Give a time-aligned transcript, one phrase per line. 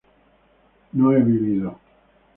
[0.93, 1.79] no he vivido